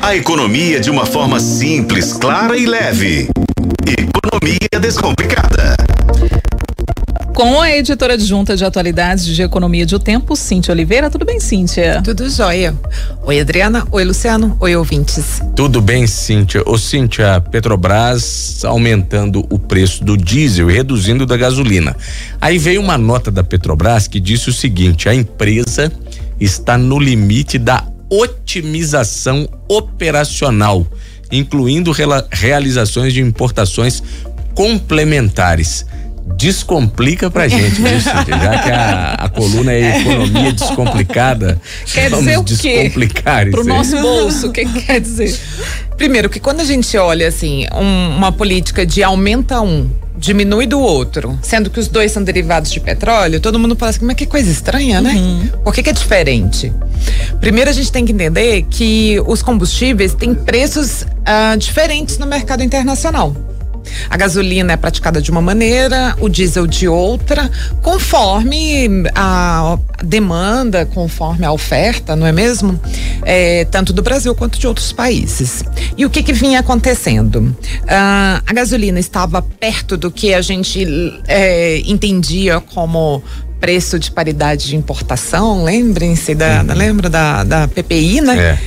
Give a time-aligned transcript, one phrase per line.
[0.00, 3.28] A economia de uma forma simples, clara e leve.
[3.84, 5.76] Economia Descomplicada.
[7.34, 11.10] Com a editora adjunta de atualidades de economia de O Tempo, Cíntia Oliveira.
[11.10, 12.00] Tudo bem, Cíntia?
[12.02, 12.74] Tudo jóia.
[13.24, 13.86] Oi, Adriana.
[13.90, 14.56] Oi, Luciano.
[14.60, 15.42] Oi, ouvintes.
[15.54, 16.62] Tudo bem, Cíntia.
[16.64, 21.94] Ô, Cíntia, Petrobras aumentando o preço do diesel e reduzindo da gasolina.
[22.40, 25.92] Aí veio uma nota da Petrobras que disse o seguinte: a empresa
[26.40, 30.86] está no limite da otimização operacional,
[31.30, 31.92] incluindo
[32.30, 34.02] realizações de importações
[34.54, 35.84] complementares
[36.36, 38.38] descomplica pra gente, viu, Cíntia?
[38.38, 41.60] Já que a, a, coluna é economia descomplicada,
[41.92, 43.50] quer vamos dizer o descomplicar quê?
[43.50, 45.38] Pro nosso bolso, o que, que quer dizer?
[45.96, 50.80] Primeiro, que quando a gente olha assim, um, uma política de aumenta um, diminui do
[50.80, 54.26] outro, sendo que os dois são derivados de petróleo, todo mundo fala assim, mas que
[54.26, 55.14] coisa estranha, né?
[55.14, 55.48] Uhum.
[55.64, 56.72] Por que, que é diferente?
[57.40, 62.62] Primeiro a gente tem que entender que os combustíveis têm preços uh, diferentes no mercado
[62.62, 63.34] internacional.
[64.08, 67.50] A gasolina é praticada de uma maneira, o diesel de outra,
[67.82, 72.78] conforme a demanda, conforme a oferta, não é mesmo?
[73.22, 75.64] É, tanto do Brasil quanto de outros países.
[75.96, 77.56] E o que, que vinha acontecendo?
[77.86, 80.86] Ah, a gasolina estava perto do que a gente
[81.26, 83.22] é, entendia como
[83.60, 88.38] preço de paridade de importação, lembrem-se da, da, lembra da, da PPI, né?
[88.38, 88.58] É.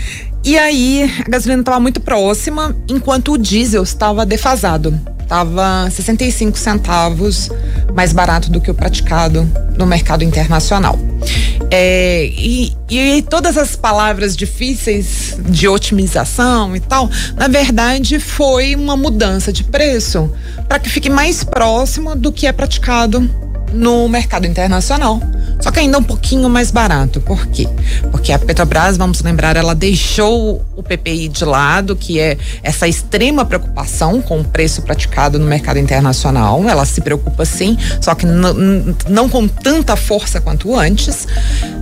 [0.43, 4.99] E aí a gasolina estava muito próxima, enquanto o diesel estava defasado.
[5.21, 7.49] Estava 65 centavos
[7.93, 9.47] mais barato do que o praticado
[9.77, 10.99] no mercado internacional.
[11.69, 18.97] É, e, e todas as palavras difíceis de otimização e tal, na verdade foi uma
[18.97, 20.29] mudança de preço
[20.67, 23.29] para que fique mais próximo do que é praticado
[23.71, 25.19] no mercado internacional.
[25.59, 27.21] Só que ainda um pouquinho mais barato.
[27.21, 27.67] Por quê?
[28.11, 33.45] Porque a Petrobras, vamos lembrar, ela deixou o PPI de lado, que é essa extrema
[33.45, 36.67] preocupação com o preço praticado no mercado internacional.
[36.67, 41.27] Ela se preocupa sim, só que não com tanta força quanto antes.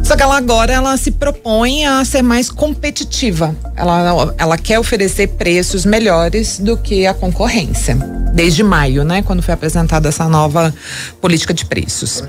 [0.10, 3.56] Só que ela agora ela se propõe a ser mais competitiva.
[3.76, 7.94] Ela, ela quer oferecer preços melhores do que a concorrência.
[8.34, 9.22] Desde maio, né?
[9.22, 10.74] Quando foi apresentada essa nova
[11.22, 12.24] política de preços.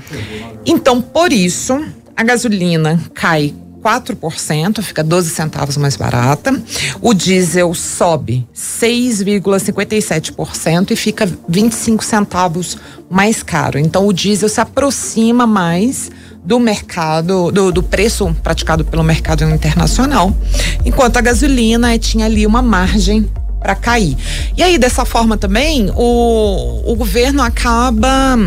[0.63, 1.83] Então, por isso,
[2.15, 6.53] a gasolina cai 4%, fica 12 centavos mais barata.
[7.01, 12.77] O diesel sobe 6,57% e fica 25 centavos
[13.09, 13.79] mais caro.
[13.79, 16.11] Então o diesel se aproxima mais
[16.43, 20.35] do mercado, do, do preço praticado pelo mercado internacional,
[20.83, 23.29] enquanto a gasolina tinha ali uma margem
[23.59, 24.17] para cair.
[24.57, 28.37] E aí, dessa forma também, o, o governo acaba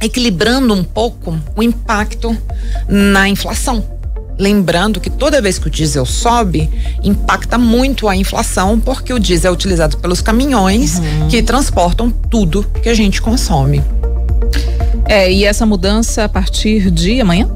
[0.00, 2.36] equilibrando um pouco o impacto
[2.88, 3.84] na inflação.
[4.38, 6.68] Lembrando que toda vez que o diesel sobe,
[7.02, 11.28] impacta muito a inflação, porque o diesel é utilizado pelos caminhões uhum.
[11.28, 13.82] que transportam tudo que a gente consome.
[15.06, 17.48] É, e essa mudança a partir de amanhã?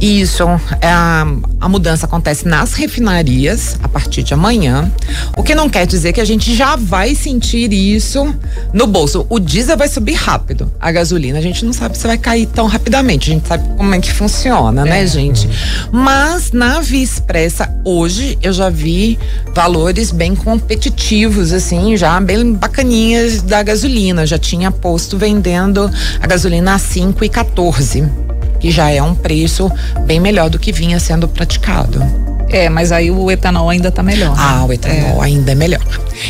[0.00, 0.44] Isso,
[0.80, 1.26] é, a,
[1.60, 4.90] a mudança acontece nas refinarias a partir de amanhã,
[5.36, 8.34] o que não quer dizer que a gente já vai sentir isso
[8.72, 9.26] no bolso.
[9.28, 12.66] O diesel vai subir rápido, a gasolina a gente não sabe se vai cair tão
[12.66, 15.02] rapidamente, a gente sabe como é que funciona, né, é.
[15.02, 15.48] né, gente?
[15.90, 19.18] Mas na Via Expressa hoje eu já vi
[19.54, 24.26] valores bem competitivos, assim, já bem bacaninhas da gasolina.
[24.26, 25.90] Já tinha posto vendendo
[26.20, 28.25] a gasolina a 5 e 14
[28.60, 29.70] que já é um preço
[30.04, 32.02] bem melhor do que vinha sendo praticado.
[32.48, 34.30] É, mas aí o etanol ainda está melhor.
[34.30, 34.36] Né?
[34.38, 35.26] Ah, o etanol é.
[35.26, 35.82] ainda é melhor.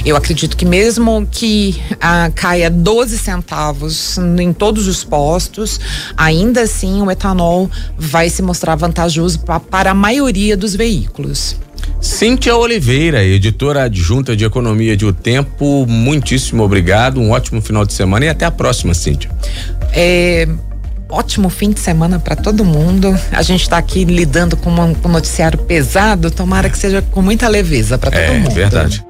[0.05, 5.79] Eu acredito que mesmo que ah, caia 12 centavos em todos os postos,
[6.17, 11.57] ainda assim o etanol vai se mostrar vantajoso pra, para a maioria dos veículos.
[12.01, 17.93] Cíntia Oliveira, editora adjunta de Economia de O Tempo, muitíssimo obrigado, um ótimo final de
[17.93, 19.31] semana e até a próxima, Cíntia.
[19.93, 20.49] É,
[21.09, 23.19] ótimo fim de semana para todo mundo.
[23.33, 27.23] A gente está aqui lidando com, uma, com um noticiário pesado, tomara que seja com
[27.23, 28.51] muita leveza para todo é, mundo.
[28.51, 29.05] É verdade.